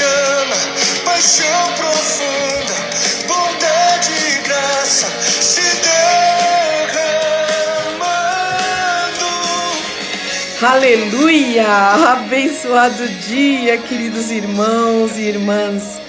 [0.00, 0.56] chama,
[1.04, 2.74] paixão profunda,
[3.28, 5.06] bondade e graça
[5.42, 5.60] se
[6.80, 7.20] derramando.
[10.62, 11.66] Aleluia!
[12.12, 16.00] Abençoado dia, queridos irmãos e irmãs.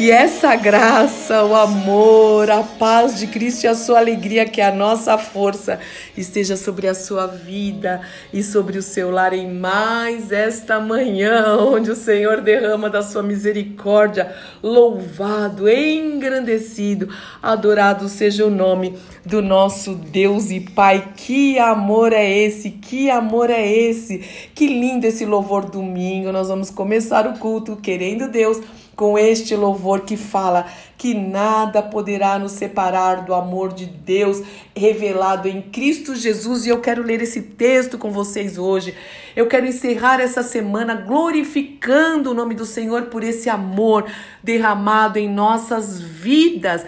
[0.00, 4.66] Que essa graça, o amor, a paz de Cristo e a sua alegria, que é
[4.66, 5.78] a nossa força,
[6.16, 8.00] esteja sobre a sua vida
[8.32, 13.22] e sobre o seu lar em mais esta manhã, onde o Senhor derrama da sua
[13.22, 14.34] misericórdia.
[14.62, 17.10] Louvado, engrandecido,
[17.42, 21.12] adorado seja o nome do nosso Deus e Pai.
[21.14, 22.70] Que amor é esse?
[22.70, 24.48] Que amor é esse?
[24.54, 26.32] Que lindo esse louvor domingo.
[26.32, 28.62] Nós vamos começar o culto querendo Deus
[29.00, 30.66] com este louvor que fala
[30.98, 34.42] que nada poderá nos separar do amor de Deus
[34.76, 36.66] revelado em Cristo Jesus.
[36.66, 38.94] E eu quero ler esse texto com vocês hoje.
[39.34, 44.04] Eu quero encerrar essa semana glorificando o nome do Senhor por esse amor
[44.44, 46.84] derramado em nossas vidas.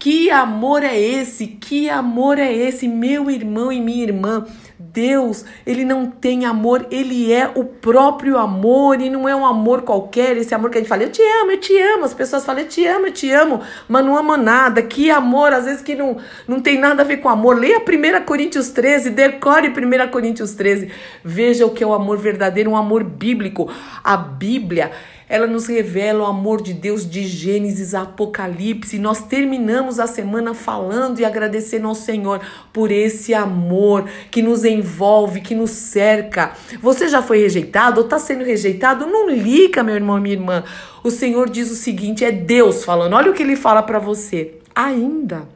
[0.00, 1.46] Que amor é esse?
[1.46, 4.46] Que amor é esse, meu irmão e minha irmã?
[4.78, 9.82] Deus, ele não tem amor, ele é o próprio amor e não é um amor
[9.82, 12.04] qualquer, esse amor que a gente fala, eu te amo, eu te amo.
[12.06, 14.80] As pessoas falam, eu te amo, eu te amo, mas não ama nada.
[14.80, 16.16] Que amor, às vezes que não,
[16.48, 17.58] não tem nada a ver com amor.
[17.58, 20.90] Leia 1 Coríntios 13, decore 1 Coríntios 13.
[21.22, 23.70] Veja o que é o amor verdadeiro, um amor bíblico.
[24.02, 24.92] A Bíblia
[25.30, 28.98] ela nos revela o amor de Deus de Gênesis a Apocalipse.
[28.98, 32.40] Nós terminamos a semana falando e agradecendo ao Senhor
[32.72, 36.54] por esse amor que nos envolve, que nos cerca.
[36.82, 39.06] Você já foi rejeitado ou está sendo rejeitado?
[39.06, 40.64] Não liga, meu irmão, minha irmã.
[41.04, 43.14] O Senhor diz o seguinte: é Deus falando.
[43.14, 44.54] Olha o que ele fala para você.
[44.74, 45.48] Ainda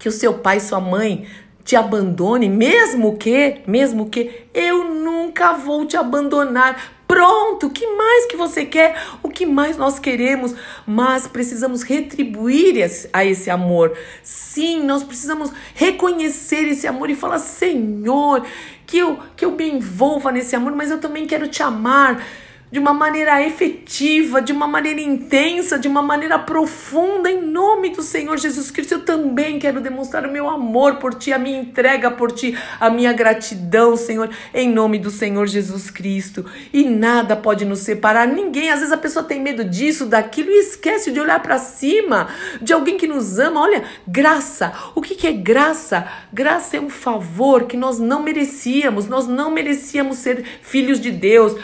[0.00, 1.26] que o seu pai sua mãe
[1.64, 6.96] te abandone, mesmo que, mesmo que eu nunca vou te abandonar.
[7.16, 8.94] Pronto, o que mais que você quer?
[9.22, 10.54] O que mais nós queremos?
[10.86, 12.76] Mas precisamos retribuir
[13.10, 13.96] a esse amor.
[14.22, 18.44] Sim, nós precisamos reconhecer esse amor e falar: Senhor,
[18.86, 22.22] que eu, que eu me envolva nesse amor, mas eu também quero te amar
[22.70, 28.02] de uma maneira efetiva, de uma maneira intensa, de uma maneira profunda, em nome do
[28.02, 28.92] Senhor Jesus Cristo.
[28.92, 32.90] Eu também quero demonstrar o meu amor por ti, a minha entrega por ti, a
[32.90, 36.44] minha gratidão, Senhor, em nome do Senhor Jesus Cristo.
[36.72, 38.70] E nada pode nos separar, ninguém.
[38.70, 42.28] Às vezes a pessoa tem medo disso, daquilo e esquece de olhar para cima,
[42.60, 43.60] de alguém que nos ama.
[43.60, 44.72] Olha, graça.
[44.92, 46.04] O que, que é graça?
[46.32, 51.56] Graça é um favor que nós não merecíamos, nós não merecíamos ser filhos de Deus.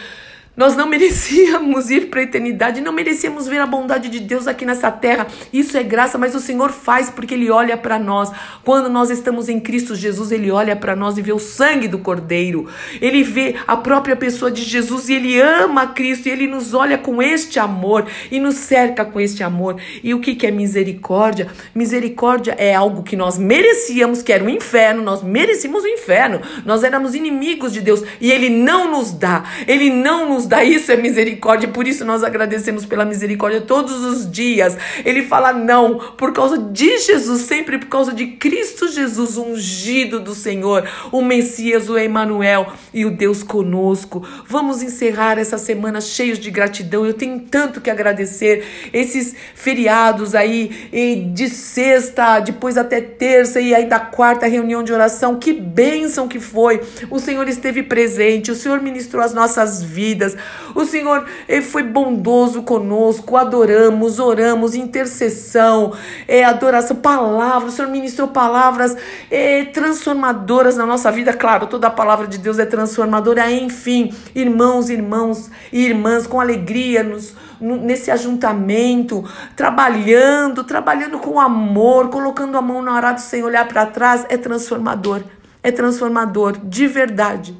[0.55, 4.67] Nós não merecíamos ir para a eternidade, não merecíamos ver a bondade de Deus aqui
[4.67, 5.27] nessa terra.
[5.51, 8.31] Isso é graça, mas o Senhor faz porque Ele olha para nós.
[8.63, 11.99] Quando nós estamos em Cristo Jesus, Ele olha para nós e vê o sangue do
[11.99, 12.69] Cordeiro.
[13.01, 16.99] Ele vê a própria pessoa de Jesus e Ele ama Cristo e Ele nos olha
[16.99, 19.77] com este amor e nos cerca com este amor.
[20.05, 21.49] E o que, que é misericórdia?
[21.75, 25.03] Misericórdia é algo que nós merecíamos, que era o inferno.
[25.03, 26.43] Nós merecíamos o inferno.
[26.67, 29.45] Nós éramos inimigos de Deus e Ele não nos dá.
[29.67, 34.31] Ele não nos dá isso é misericórdia, por isso nós agradecemos pela misericórdia todos os
[34.31, 34.77] dias.
[35.05, 40.35] Ele fala não, por causa de Jesus, sempre por causa de Cristo Jesus, ungido do
[40.35, 44.27] Senhor, o Messias, o Emanuel e o Deus conosco.
[44.47, 47.07] Vamos encerrar essa semana cheios de gratidão.
[47.07, 50.91] Eu tenho tanto que agradecer esses feriados aí
[51.33, 55.39] de sexta, depois até terça e ainda quarta reunião de oração.
[55.39, 56.81] Que bênção que foi!
[57.11, 60.32] O Senhor esteve presente, o Senhor ministrou as nossas vidas
[60.75, 65.93] O Senhor ele foi bondoso conosco, adoramos, oramos, intercessão,
[66.27, 67.69] é, adoração, palavra.
[67.69, 68.97] O Senhor ministrou palavras
[69.31, 71.33] é, transformadoras na nossa vida.
[71.33, 73.51] Claro, toda a palavra de Deus é transformadora.
[73.51, 79.25] Enfim, irmãos, irmãos e irmãs, com alegria nos nesse ajuntamento,
[79.55, 85.23] trabalhando, trabalhando com amor, colocando a mão na arado sem olhar para trás, é transformador.
[85.63, 87.57] É transformador, de verdade.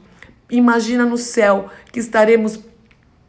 [0.51, 2.59] Imagina no céu que estaremos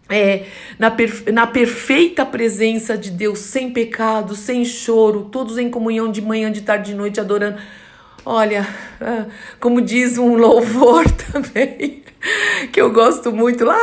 [0.10, 0.46] é,
[0.78, 6.22] na, perfe na perfeita presença de Deus, sem pecado, sem choro, todos em comunhão de
[6.22, 7.58] manhã, de tarde, de noite, adorando.
[8.26, 8.68] Olha,
[9.02, 9.26] ah,
[9.60, 12.03] como diz um louvor também,
[12.72, 13.78] que eu gosto muito, lá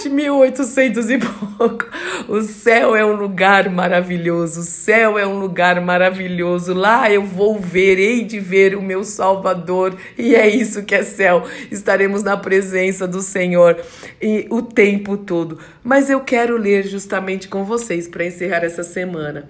[0.00, 1.86] de 1800 e pouco.
[2.28, 6.74] O céu é um lugar maravilhoso, o céu é um lugar maravilhoso.
[6.74, 11.02] Lá eu vou ver, hei de ver o meu Salvador, e é isso que é
[11.02, 11.44] céu.
[11.70, 13.80] Estaremos na presença do Senhor
[14.20, 15.58] e o tempo todo.
[15.82, 19.48] Mas eu quero ler justamente com vocês para encerrar essa semana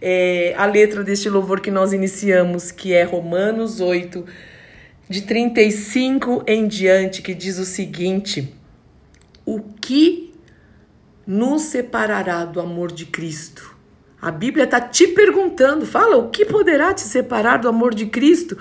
[0.00, 4.24] é, a letra deste louvor que nós iniciamos, que é Romanos 8,
[5.08, 8.54] de 35 em diante, que diz o seguinte:
[9.44, 10.34] O que
[11.26, 13.76] nos separará do amor de Cristo?
[14.20, 18.58] A Bíblia está te perguntando, fala, o que poderá te separar do amor de Cristo?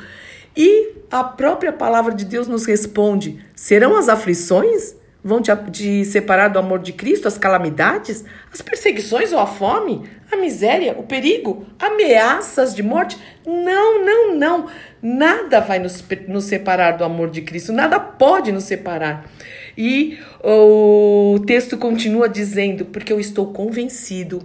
[0.56, 4.96] E a própria palavra de Deus nos responde: serão as aflições?
[5.24, 7.28] Vão te, te separar do amor de Cristo?
[7.28, 8.24] As calamidades?
[8.54, 10.10] As perseguições ou a fome?
[10.32, 10.96] A miséria?
[10.98, 11.66] O perigo?
[11.80, 13.18] Ameaças de morte?
[13.46, 14.68] Não, não, não.
[15.02, 17.72] Nada vai nos, nos separar do amor de Cristo.
[17.72, 19.30] Nada pode nos separar.
[19.78, 24.42] E o texto continua dizendo: porque eu estou convencido,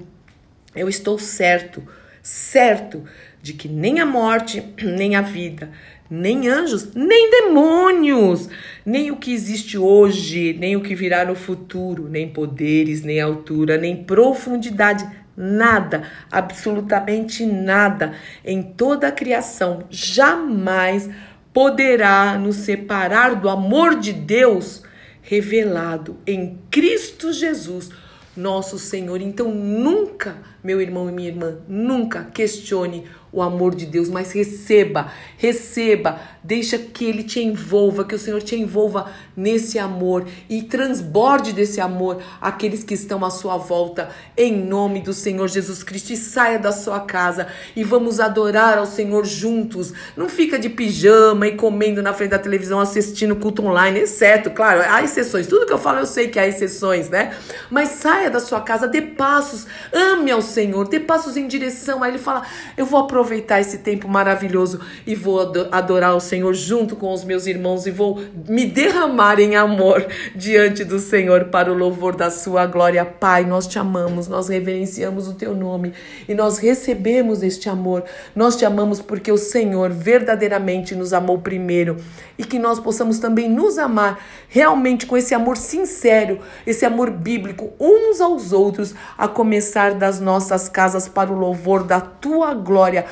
[0.75, 1.83] eu estou certo,
[2.23, 3.03] certo
[3.41, 5.71] de que nem a morte, nem a vida,
[6.11, 8.49] nem anjos, nem demônios,
[8.85, 13.79] nem o que existe hoje, nem o que virá no futuro, nem poderes, nem altura,
[13.79, 18.15] nem profundidade, nada, absolutamente nada
[18.45, 21.09] em toda a criação jamais
[21.53, 24.83] poderá nos separar do amor de Deus
[25.23, 27.91] revelado em Cristo Jesus,
[28.37, 29.21] nosso Senhor.
[29.21, 35.11] Então nunca, meu irmão e minha irmã, nunca questione o amor de Deus, mas receba,
[35.39, 41.53] receba, deixa que ele te envolva, que o Senhor te envolva nesse amor e transborde
[41.53, 46.13] desse amor aqueles que estão à sua volta, em nome do Senhor Jesus Cristo.
[46.13, 49.95] E saia da sua casa e vamos adorar ao Senhor juntos.
[50.15, 54.83] Não fica de pijama e comendo na frente da televisão, assistindo culto online, exceto, claro,
[54.87, 55.47] há exceções.
[55.47, 57.35] Tudo que eu falo eu sei que há exceções, né?
[57.71, 62.03] Mas saia da sua casa, dê passos, ame ao Senhor, dê passos em direção.
[62.03, 62.43] Aí ele fala:
[62.77, 63.22] Eu vou aproveitar
[63.61, 65.41] esse tempo maravilhoso e vou
[65.71, 70.85] adorar o Senhor junto com os meus irmãos e vou me derramar em amor diante
[70.85, 73.05] do Senhor para o louvor da sua glória.
[73.05, 75.93] Pai, nós te amamos, nós reverenciamos o teu nome
[76.29, 78.05] e nós recebemos este amor.
[78.35, 81.97] Nós te amamos porque o Senhor verdadeiramente nos amou primeiro
[82.39, 87.73] e que nós possamos também nos amar realmente com esse amor sincero, esse amor bíblico
[87.79, 93.05] uns aos outros, a começar das nossas casas para o louvor da tua glória.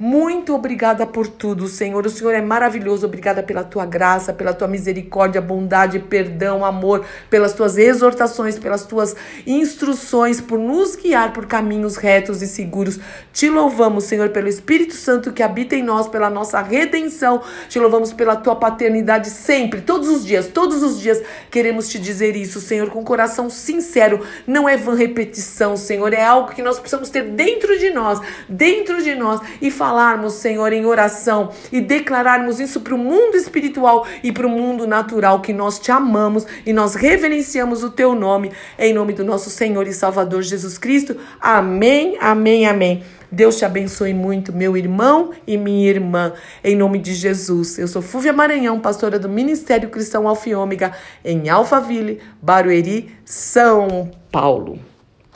[0.00, 2.06] Muito obrigada por tudo, Senhor.
[2.06, 3.04] O Senhor é maravilhoso.
[3.04, 9.16] Obrigada pela tua graça, pela tua misericórdia, bondade, perdão, amor, pelas tuas exortações, pelas tuas
[9.44, 13.00] instruções, por nos guiar por caminhos retos e seguros.
[13.32, 17.42] Te louvamos, Senhor, pelo Espírito Santo que habita em nós, pela nossa redenção.
[17.68, 21.20] Te louvamos pela tua paternidade sempre, todos os dias, todos os dias
[21.50, 24.24] queremos te dizer isso, Senhor, com coração sincero.
[24.46, 29.02] Não é vã repetição, Senhor, é algo que nós precisamos ter dentro de nós, dentro
[29.02, 34.06] de nós e falar falarmos, Senhor, em oração e declararmos isso para o mundo espiritual
[34.22, 38.52] e para o mundo natural, que nós te amamos e nós reverenciamos o teu nome,
[38.78, 41.16] em nome do nosso Senhor e Salvador Jesus Cristo.
[41.40, 43.02] Amém, amém, amém.
[43.32, 47.78] Deus te abençoe muito, meu irmão e minha irmã, em nome de Jesus.
[47.78, 50.92] Eu sou Fúvia Maranhão, pastora do Ministério Cristão Alfiômega,
[51.24, 54.87] em Alphaville, Barueri, São Paulo.